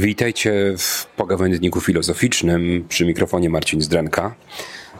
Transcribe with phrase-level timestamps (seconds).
[0.00, 4.34] Witajcie w pogawędniku filozoficznym przy mikrofonie Marcin Zdrenka.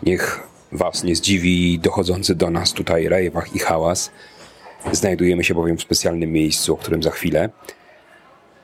[0.02, 0.40] Niech
[0.72, 4.10] Was nie zdziwi dochodzący do nas tutaj rejwach i hałas.
[4.92, 7.48] Znajdujemy się bowiem w specjalnym miejscu, o którym za chwilę.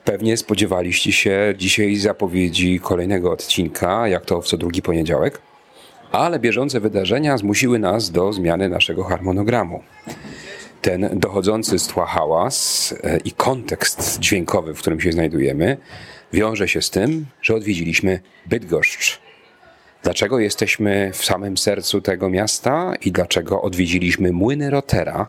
[0.05, 5.41] Pewnie spodziewaliście się dzisiaj zapowiedzi kolejnego odcinka, jak to w co drugi poniedziałek,
[6.13, 9.83] ale bieżące wydarzenia zmusiły nas do zmiany naszego harmonogramu
[10.87, 15.77] ten dochodzący z tła hałas e, i kontekst dźwiękowy, w którym się znajdujemy,
[16.33, 19.21] wiąże się z tym, że odwiedziliśmy Bydgoszcz.
[20.03, 25.29] Dlaczego jesteśmy w samym sercu tego miasta i dlaczego odwiedziliśmy Młyny Rotera?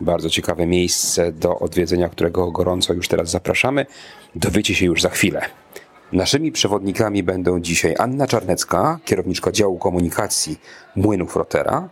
[0.00, 3.86] Bardzo ciekawe miejsce do odwiedzenia, którego gorąco już teraz zapraszamy.
[4.34, 5.42] Dowiecie się już za chwilę.
[6.12, 10.60] Naszymi przewodnikami będą dzisiaj Anna Czarnecka, kierowniczka działu komunikacji
[10.96, 11.88] Młynów Rotera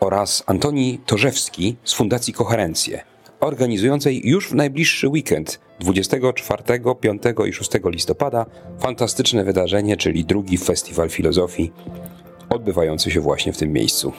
[0.00, 3.02] oraz Antoni Torzewski z Fundacji Koherencje,
[3.42, 6.62] organizującej już w najbliższy weekend 24,
[7.00, 8.46] 5 i 6 listopada
[8.78, 11.72] fantastyczne wydarzenie, czyli drugi Festiwal Filozofii,
[12.50, 14.12] odbywający się właśnie w tym miejscu.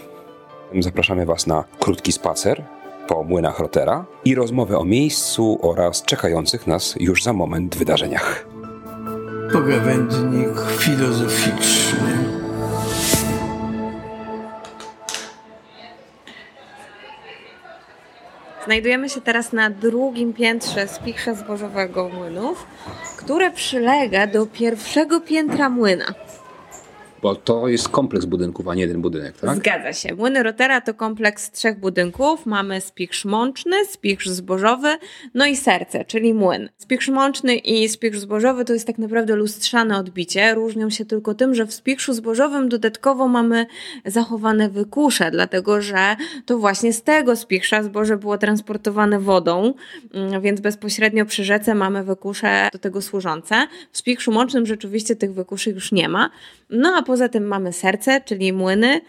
[0.80, 2.64] Zapraszamy Was na krótki spacer
[3.08, 8.48] po młynach Rotera i rozmowę o miejscu oraz czekających nas już za moment wydarzeniach.
[9.54, 12.23] Pogawędnik filozoficzny.
[18.66, 22.66] Znajdujemy się teraz na drugim piętrze spichrza zbożowego młynów,
[23.17, 26.14] które przylega do pierwszego piętra młyna.
[27.24, 29.56] Bo to jest kompleks budynków, a nie jeden budynek, tak?
[29.56, 30.16] Zgadza się.
[30.16, 32.46] Młyny Rotera to kompleks trzech budynków.
[32.46, 34.98] Mamy spichrz mączny, spichrz zbożowy,
[35.34, 36.70] no i serce, czyli młyn.
[36.78, 40.54] Spichrz mączny i spichrz zbożowy to jest tak naprawdę lustrzane odbicie.
[40.54, 43.66] Różnią się tylko tym, że w spichrzu zbożowym dodatkowo mamy
[44.06, 49.73] zachowane wykusze, dlatego że to właśnie z tego spichrza zboże było transportowane wodą,
[50.14, 53.67] mm, więc bezpośrednio przy rzece mamy wykusze do tego służące.
[53.92, 56.30] W spichrzu mącznym rzeczywiście tych wykuszy już nie ma.
[56.70, 59.02] No a poza tym mamy serce, czyli młyny,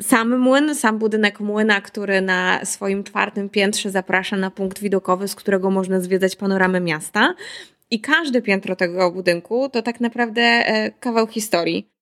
[0.00, 5.34] sam młyn, sam budynek młyna, który na swoim czwartym piętrze zaprasza na punkt widokowy, z
[5.34, 7.34] którego można zwiedzać panoramę miasta.
[7.90, 11.93] I każde piętro tego budynku to tak naprawdę e, kawał historii.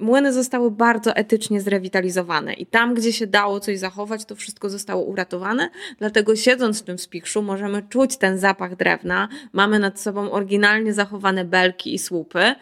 [0.00, 5.04] Młyny zostały bardzo etycznie zrewitalizowane i tam, gdzie się dało coś zachować, to wszystko zostało
[5.04, 5.70] uratowane.
[5.98, 9.28] Dlatego siedząc w tym spichrzu możemy czuć ten zapach drewna.
[9.52, 12.54] Mamy nad sobą oryginalnie zachowane belki i słupy.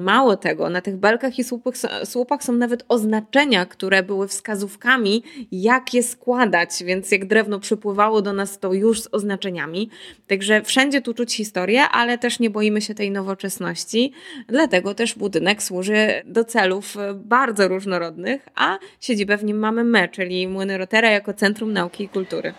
[0.00, 1.74] Mało tego, na tych belkach i słupach,
[2.04, 5.22] słupach są nawet oznaczenia, które były wskazówkami,
[5.52, 9.90] jak je składać, więc jak drewno przypływało do nas, to już z oznaczeniami.
[10.26, 14.12] Także wszędzie tu czuć historię, ale też nie boimy się tej nowoczesności.
[14.48, 20.08] Dlatego też budynek służy do celu E, bardzo różnorodnych, a siedzibę w nim mamy my,
[20.08, 22.54] czyli Młyny Rotera jako Centrum Nauki i Kultury.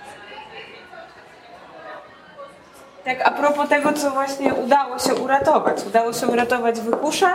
[3.06, 5.78] Tak, a propos tego, co właśnie udało się uratować.
[5.88, 7.28] Udało się uratować wykusze,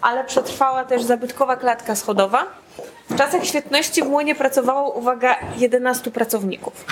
[0.00, 2.46] ale przetrwała też zabytkowa klatka schodowa.
[3.10, 6.84] W czasach świetności w młynie pracowało, uwaga, 11 pracowników.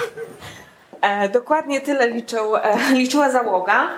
[1.00, 3.88] E, dokładnie tyle liczył, e, liczyła załoga.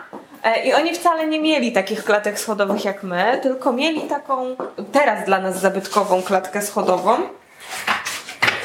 [0.42, 4.56] E, I oni wcale nie mieli takich klatek schodowych jak my, tylko mieli taką
[4.92, 7.16] teraz dla nas zabytkową klatkę schodową,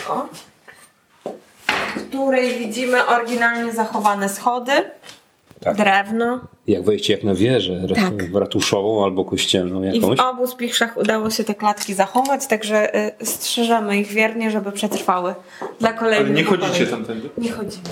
[0.10, 0.28] o,
[1.96, 4.72] w której widzimy oryginalnie zachowane schody,
[5.64, 5.78] tak.
[5.78, 6.40] drewno.
[6.68, 8.34] Jak wejście jak na wieżę tak.
[8.34, 10.14] ratuszową albo kościelną jakąś.
[10.14, 14.72] I w obu spichrzach udało się te klatki zachować, także y, strzeżemy ich wiernie, żeby
[14.72, 15.36] przetrwały
[15.80, 17.30] dla kolejnych Ale nie chodzicie tamtędy?
[17.38, 17.84] Nie chodzimy.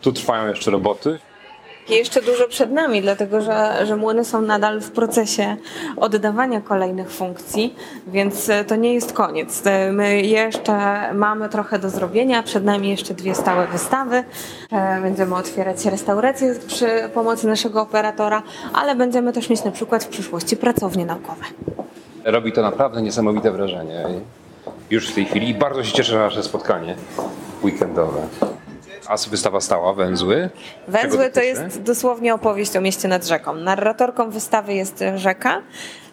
[0.00, 1.18] Tu trwają jeszcze roboty.
[1.88, 5.56] Jeszcze dużo przed nami, dlatego że, że młyny są nadal w procesie
[5.96, 7.74] oddawania kolejnych funkcji,
[8.06, 9.66] więc e, to nie jest koniec.
[9.66, 10.74] E, my jeszcze
[11.14, 14.24] mamy trochę do zrobienia, przed nami jeszcze dwie stałe wystawy.
[14.72, 20.08] E, będziemy otwierać restauracje przy pomocy naszego operatora, ale będziemy też mieć na przykład w
[20.08, 21.44] przyszłości pracownie naukowe.
[22.24, 24.04] Robi to naprawdę niesamowite wrażenie.
[24.90, 26.96] Już w tej chwili i bardzo się cieszę na nasze spotkanie
[27.62, 28.20] weekendowe.
[29.08, 30.50] A wystawa stała, Węzły?
[30.88, 33.54] Węzły to jest dosłownie opowieść o mieście nad rzeką.
[33.54, 35.62] Narratorką wystawy jest rzeka.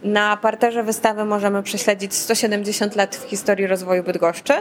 [0.03, 4.53] Na parterze wystawy możemy prześledzić 170 lat w historii rozwoju Bydgoszczy,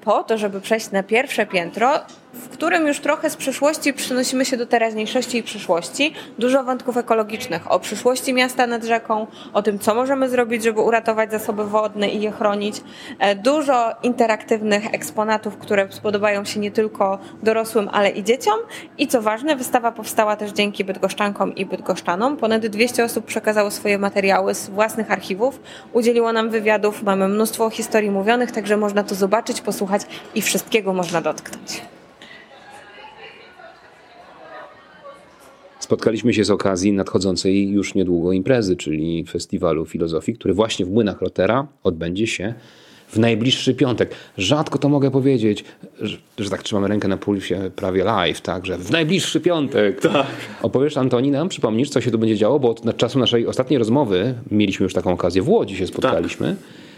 [0.00, 2.00] po to, żeby przejść na pierwsze piętro
[2.32, 6.14] w którym już trochę z przyszłości przynosimy się do teraźniejszości i przyszłości.
[6.38, 11.30] Dużo wątków ekologicznych o przyszłości miasta nad rzeką, o tym, co możemy zrobić, żeby uratować
[11.30, 12.80] zasoby wodne i je chronić.
[13.18, 18.58] E, dużo interaktywnych eksponatów, które spodobają się nie tylko dorosłym, ale i dzieciom.
[18.98, 22.36] I co ważne, wystawa powstała też dzięki bydgoszczankom i bydgoszczanom.
[22.36, 25.60] Ponad 200 osób przekazało swoje materiały z własnych archiwów,
[25.92, 30.02] udzieliło nam wywiadów, mamy mnóstwo historii mówionych, także można to zobaczyć, posłuchać
[30.34, 31.82] i wszystkiego można dotknąć.
[35.78, 41.20] Spotkaliśmy się z okazji nadchodzącej już niedługo imprezy, czyli Festiwalu Filozofii, który właśnie w Młynach
[41.20, 42.54] Rotera odbędzie się
[43.10, 44.14] w najbliższy piątek.
[44.38, 45.64] Rzadko to mogę powiedzieć,
[46.00, 50.00] że, że tak trzymamy rękę na pulsie prawie live, tak, że w najbliższy piątek.
[50.00, 50.26] Tak.
[50.62, 54.34] Opowiesz Antoni nam, przypomnisz, co się tu będzie działo, bo od czasu naszej ostatniej rozmowy
[54.50, 56.48] mieliśmy już taką okazję, w Łodzi się spotkaliśmy.
[56.48, 56.90] Tak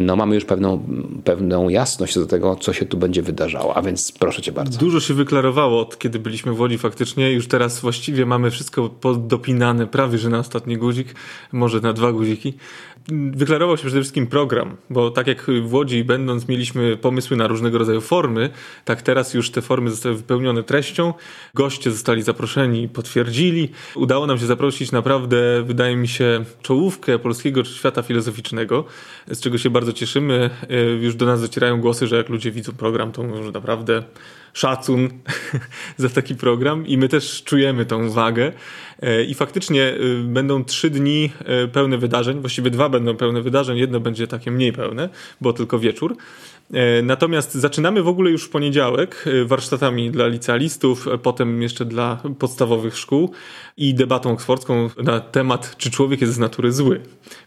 [0.00, 0.82] no mamy już pewną,
[1.24, 4.78] pewną jasność do tego, co się tu będzie wydarzało, a więc proszę cię bardzo.
[4.78, 9.86] Dużo się wyklarowało od kiedy byliśmy w Łodzi faktycznie, już teraz właściwie mamy wszystko dopinane
[9.86, 11.14] prawie, że na ostatni guzik,
[11.52, 12.54] może na dwa guziki
[13.32, 17.78] wyklarował się przede wszystkim program, bo tak jak w Łodzi będąc mieliśmy pomysły na różnego
[17.78, 18.50] rodzaju formy,
[18.84, 21.14] tak teraz już te formy zostały wypełnione treścią,
[21.54, 23.68] goście zostali zaproszeni, potwierdzili.
[23.94, 28.84] Udało nam się zaprosić naprawdę, wydaje mi się, czołówkę polskiego świata filozoficznego,
[29.28, 30.50] z czego się bardzo cieszymy.
[30.70, 34.02] E, już do nas docierają głosy, że jak ludzie widzą program, to mówią, że naprawdę
[34.52, 35.08] szacun
[35.96, 38.52] za taki program i my też czujemy tą wagę.
[39.02, 43.78] E, I faktycznie e, będą trzy dni e, pełne wydarzeń, właściwie dwa będą pełne wydarzeń,
[43.78, 45.08] jedno będzie takie mniej pełne,
[45.40, 46.16] bo tylko wieczór.
[47.02, 53.30] Natomiast zaczynamy w ogóle już w poniedziałek warsztatami dla licealistów, potem jeszcze dla podstawowych szkół
[53.76, 57.00] i debatą oksfordzką na temat, czy człowiek jest z natury zły.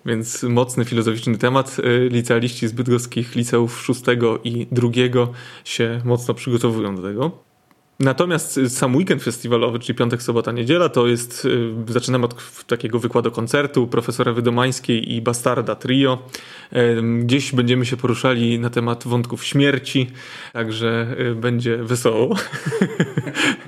[0.05, 1.77] Więc mocny filozoficzny temat.
[2.09, 5.31] Licealiści z bydgoskich liceów szóstego i drugiego
[5.63, 7.54] się mocno przygotowują do tego.
[7.99, 12.99] Natomiast y, sam weekend festiwalowy, czyli piątek, sobota, niedziela, to jest, y, zaczynamy od takiego
[12.99, 16.17] wykładu koncertu profesora Wydomańskiej i Bastarda Trio.
[17.19, 20.09] Gdzieś będziemy się poruszali na temat wątków śmierci,
[20.53, 22.35] także y, będzie wesoło.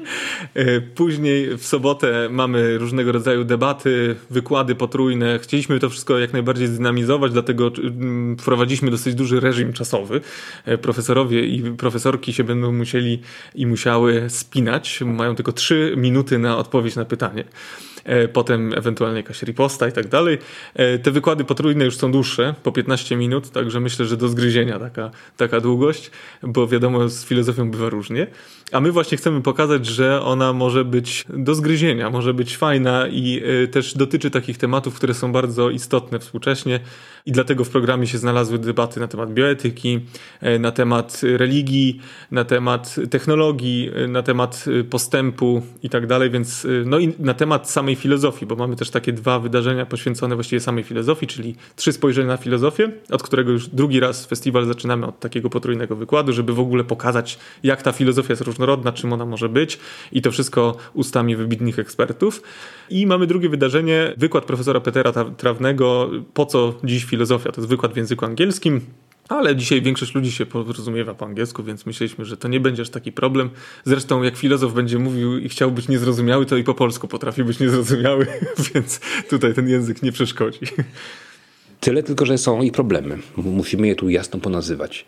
[0.95, 5.39] Później w sobotę mamy różnego rodzaju debaty, wykłady potrójne.
[5.39, 7.71] Chcieliśmy to wszystko jak najbardziej zdynamizować, dlatego
[8.39, 10.21] wprowadziliśmy dosyć duży reżim czasowy.
[10.81, 13.21] Profesorowie i profesorki się będą musieli
[13.55, 17.43] i musiały spinać, mają tylko 3 minuty na odpowiedź na pytanie.
[18.03, 20.37] E, potem ewentualnie jakaś riposta i tak dalej.
[20.73, 24.79] E, te wykłady potrójne już są dłuższe, po 15 minut, także myślę, że do zgryzienia
[24.79, 26.11] taka, taka długość,
[26.43, 28.27] bo wiadomo, z filozofią bywa różnie.
[28.71, 33.41] A my właśnie chcemy pokazać, że ona może być do zgryzienia, może być fajna i
[33.63, 36.79] e, też dotyczy takich tematów, które są bardzo istotne współcześnie
[37.25, 39.99] i dlatego w programie się znalazły debaty na temat bioetyki,
[40.59, 42.01] na temat religii,
[42.31, 47.95] na temat technologii, na temat postępu i tak dalej, więc no i na temat samej
[47.97, 52.37] filozofii, bo mamy też takie dwa wydarzenia poświęcone właściwie samej filozofii, czyli trzy spojrzenia na
[52.37, 56.83] filozofię, od którego już drugi raz festiwal zaczynamy od takiego potrójnego wykładu, żeby w ogóle
[56.83, 59.79] pokazać, jak ta filozofia jest różnorodna, czym ona może być
[60.11, 62.41] i to wszystko ustami wybitnych ekspertów.
[62.89, 67.51] I mamy drugie wydarzenie, wykład profesora Petera Trawnego, po co dziś filozofia?
[67.51, 68.81] To jest wykład w języku angielskim.
[69.29, 72.89] Ale dzisiaj większość ludzi się porozumiewa po angielsku, więc myśleliśmy, że to nie będzie aż
[72.89, 73.49] taki problem.
[73.85, 77.59] Zresztą jak filozof będzie mówił i chciał być niezrozumiały, to i po polsku potrafi być
[77.59, 78.27] niezrozumiały,
[78.73, 80.59] więc tutaj ten język nie przeszkodzi.
[81.79, 83.17] Tyle tylko, że są i problemy.
[83.37, 85.05] Musimy je tu jasno ponazywać.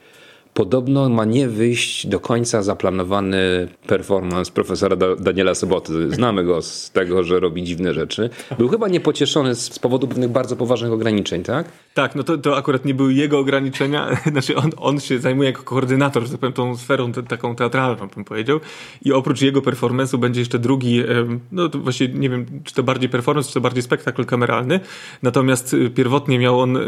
[0.60, 6.12] Podobno ma nie wyjść do końca zaplanowany performance profesora Daniela Soboty.
[6.12, 8.30] Znamy go z tego, że robi dziwne rzeczy.
[8.58, 11.68] Był chyba niepocieszony z powodu pewnych bardzo poważnych ograniczeń, tak?
[11.94, 14.18] Tak, no to, to akurat nie były jego ograniczenia.
[14.32, 18.08] Znaczy on, on się zajmuje jako koordynator, że tak powiem, tą sferą te, taką teatralną,
[18.16, 18.60] bym powiedział.
[19.02, 21.04] I oprócz jego performance'u będzie jeszcze drugi,
[21.52, 24.80] no to właśnie nie wiem, czy to bardziej performance, czy to bardziej spektakl kameralny.
[25.24, 26.82] Natomiast y, pierwotnie miał on y,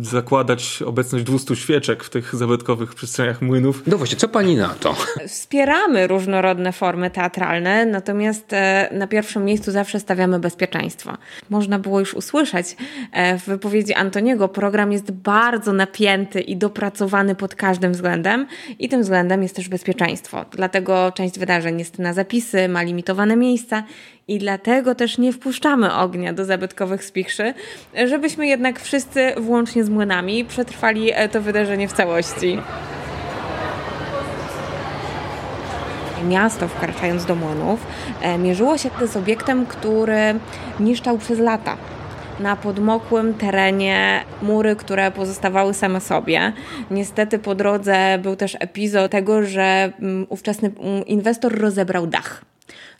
[0.00, 3.82] zakładać obecność 200 świeczek w tych zabytkowych przestrzeniach młynów.
[3.86, 4.94] No właśnie, co pani na to?
[5.26, 11.16] Wspieramy różnorodne formy teatralne, natomiast e, na pierwszym miejscu zawsze stawiamy bezpieczeństwo.
[11.50, 12.76] Można było już usłyszeć
[13.12, 18.46] e, w wypowiedzi Antoniego, program jest bardzo napięty i dopracowany pod każdym względem
[18.78, 20.44] i tym względem jest też bezpieczeństwo.
[20.50, 23.82] Dlatego część wydarzeń jest na zapisy, ma limitowane miejsca
[24.28, 27.54] i dlatego też nie wpuszczamy ognia do zabytkowych spichrzy,
[28.06, 32.58] żebyśmy jednak wszyscy, włącznie z młynami, przetrwali e, to wydarzenie w całości.
[36.28, 37.86] Miasto, wkraczając do młynów,
[38.22, 40.34] e, mierzyło się z obiektem, który
[40.80, 41.76] niszczał przez lata
[42.40, 46.52] na podmokłym terenie mury, które pozostawały same sobie.
[46.90, 52.53] Niestety po drodze był też epizod tego, że mm, ówczesny mm, inwestor rozebrał dach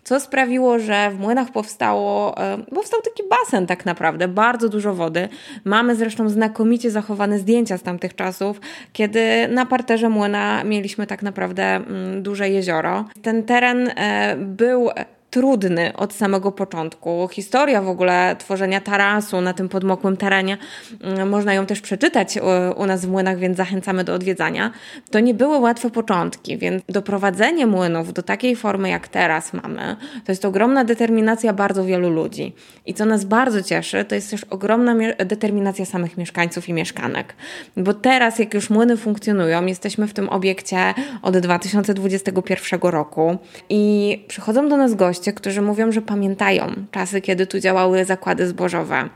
[0.05, 5.29] co sprawiło, że w młynach powstało, e, powstał taki basen tak naprawdę, bardzo dużo wody.
[5.65, 8.61] Mamy zresztą znakomicie zachowane zdjęcia z tamtych czasów,
[8.93, 13.05] kiedy na parterze młyna mieliśmy tak naprawdę mm, duże jezioro.
[13.23, 14.91] Ten teren e, był
[15.35, 17.29] trudny od samego początku.
[17.33, 20.59] Historia w ogóle tworzenia tarasu na tym podmokłym terenie,
[21.01, 22.39] mm, można ją też przeczytać
[22.77, 24.71] u nas w młynach, więc zachęcamy do odwiedzania.
[25.11, 30.33] To nie były łatwe początki, więc doprowadzenie młynów do takiej formy, jak teraz mamy, to
[30.33, 32.53] jest ogromna determinacja bardzo wielu ludzi.
[32.87, 37.35] I co nas bardzo cieszy, to jest też ogromna determinacja samych mieszkańców i mieszkanek.
[37.77, 43.37] Bo teraz, jak już młyny funkcjonują, jesteśmy w tym obiekcie od 2021 roku
[43.69, 49.09] i przychodzą do nas goście, którzy mówią, że pamiętają czasy, kiedy tu działały zakłady zbożowe,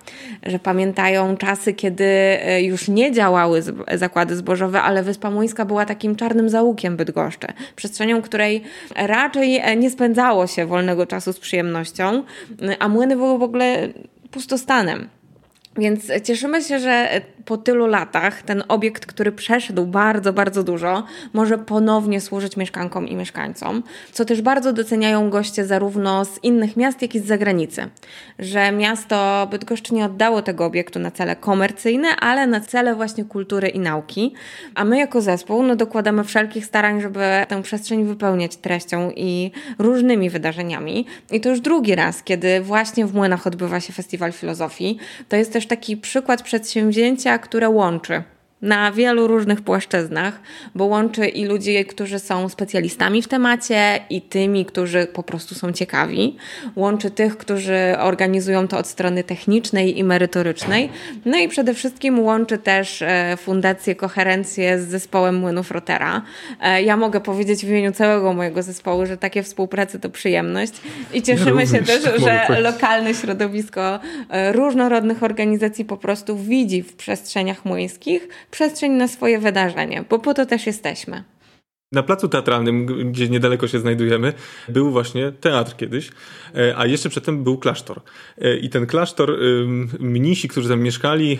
[0.46, 3.62] że pamiętają czasy, kiedy e, już nie działały
[3.94, 7.46] zakłady zbożowe, ale Wyspa Młyńska była takim czarnym załukiem Bydgoszczy,
[7.76, 8.62] przestrzenią, której
[8.96, 12.22] raczej e, nie spędzało się wolnego czasu z przyjemnością,
[12.78, 13.88] a młyny były w ogóle
[14.30, 15.08] pustostanem.
[15.78, 21.58] Więc cieszymy się, że po tylu latach ten obiekt, który przeszedł bardzo, bardzo dużo, może
[21.58, 23.82] ponownie służyć mieszkankom i mieszkańcom,
[24.12, 27.88] co też bardzo doceniają goście zarówno z innych miast, jak i z zagranicy.
[28.38, 33.68] Że miasto Bydgoszcz nie oddało tego obiektu na cele komercyjne, ale na cele właśnie kultury
[33.68, 34.34] i nauki.
[34.74, 40.30] A my jako zespół no, dokładamy wszelkich starań, żeby tę przestrzeń wypełniać treścią i różnymi
[40.30, 41.06] wydarzeniami.
[41.30, 44.98] I to już drugi raz, kiedy właśnie w Młynach odbywa się Festiwal Filozofii.
[45.28, 48.22] To jest też taki przykład przedsięwzięcia, które łączy
[48.62, 50.40] na wielu różnych płaszczyznach,
[50.74, 55.72] bo łączy i ludzi, którzy są specjalistami w temacie, i tymi, którzy po prostu są
[55.72, 56.36] ciekawi.
[56.76, 60.90] Łączy tych, którzy organizują to od strony technicznej i merytorycznej.
[61.24, 66.22] No i przede wszystkim łączy też e, Fundację Koherencję z zespołem Młynów Rotera.
[66.60, 70.72] E, ja mogę powiedzieć w imieniu całego mojego zespołu, że takie współpracy to przyjemność
[71.14, 72.02] i cieszymy ja się też,
[72.48, 74.00] że lokalne środowisko
[74.30, 80.34] e, różnorodnych organizacji po prostu widzi w przestrzeniach młyńskich przestrzeń na swoje wydarzenie, bo po
[80.34, 81.24] to też jesteśmy.
[81.92, 84.32] Na placu teatralnym, gdzie niedaleko się znajdujemy,
[84.68, 86.10] był właśnie teatr kiedyś,
[86.54, 88.00] e, a jeszcze przedtem był klasztor.
[88.38, 89.38] E, I ten klasztor,
[90.00, 91.38] mnisi, którzy tam mieszkali,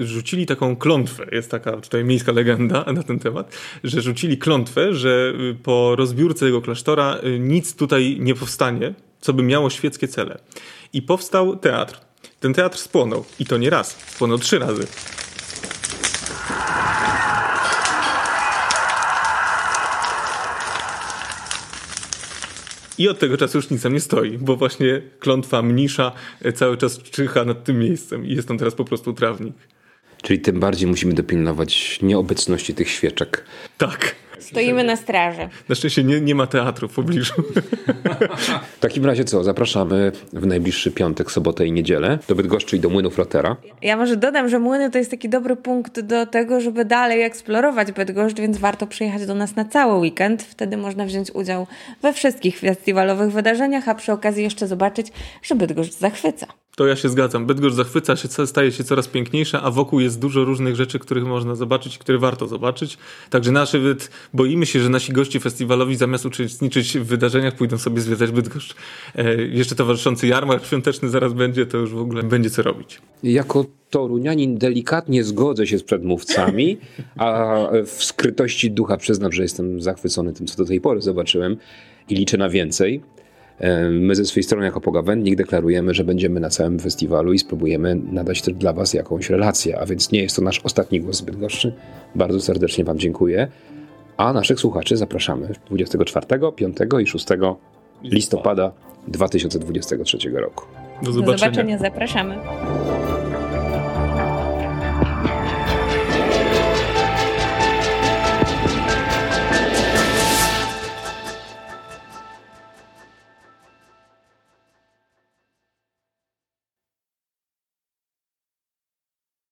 [0.00, 1.26] e, rzucili taką klątwę.
[1.32, 5.32] Jest taka tutaj miejska legenda na ten temat, że rzucili klątwę, że
[5.62, 10.38] po rozbiórce tego klasztora nic tutaj nie powstanie, co by miało świeckie cele.
[10.92, 12.00] I powstał teatr.
[12.40, 13.24] Ten teatr spłonął.
[13.38, 14.86] I to nie raz, spłonął trzy razy.
[23.00, 26.76] I od tego czasu już nic tam nie stoi, bo właśnie klątwa mnisza e, cały
[26.76, 29.54] czas czyha nad tym miejscem i jest tam teraz po prostu trawnik.
[30.22, 33.44] Czyli tym bardziej musimy dopilnować nieobecności tych świeczek.
[33.78, 34.14] Tak.
[34.40, 35.48] Stoimy na straży.
[35.68, 37.34] Na szczęście nie, nie ma teatru w pobliżu.
[38.76, 39.44] W takim razie co?
[39.44, 43.56] Zapraszamy w najbliższy piątek, sobotę i niedzielę do Bydgoszczy i do Młynów Rotera.
[43.82, 47.92] Ja może dodam, że Młyny to jest taki dobry punkt do tego, żeby dalej eksplorować
[47.92, 50.42] Bydgoszcz, więc warto przyjechać do nas na cały weekend.
[50.42, 51.66] Wtedy można wziąć udział
[52.02, 55.06] we wszystkich festiwalowych wydarzeniach, a przy okazji jeszcze zobaczyć,
[55.42, 56.46] że Bydgoszcz zachwyca.
[56.80, 57.46] To ja się zgadzam.
[57.46, 61.54] Bydgoszcz zachwyca się, staje się coraz piękniejsza, a wokół jest dużo różnych rzeczy, których można
[61.54, 62.98] zobaczyć, które warto zobaczyć.
[63.30, 68.30] Także nawet boimy się, że nasi goście festiwalowi zamiast uczestniczyć w wydarzeniach pójdą sobie zwiedzać
[68.30, 68.74] Bydgoszcz.
[69.14, 73.00] E, jeszcze towarzyszący jarmark świąteczny zaraz będzie, to już w ogóle będzie co robić.
[73.22, 76.78] Jako torunianin delikatnie zgodzę się z przedmówcami,
[77.16, 77.56] a
[77.86, 81.56] w skrytości ducha przyznam, że jestem zachwycony tym, co do tej pory zobaczyłem
[82.08, 83.02] i liczę na więcej.
[83.90, 88.42] My ze swojej strony jako Pogawędnik deklarujemy, że będziemy na całym festiwalu i spróbujemy nadać
[88.42, 91.72] też dla Was jakąś relację, a więc nie jest to nasz ostatni głos zbyt gorszy.
[92.14, 93.48] Bardzo serdecznie Wam dziękuję.
[94.16, 96.26] A naszych słuchaczy zapraszamy 24,
[96.56, 97.26] 5 i 6
[98.02, 98.72] listopada
[99.08, 100.64] 2023 roku.
[101.02, 101.32] Do zobaczenia.
[101.32, 102.34] Do zobaczenia, zapraszamy.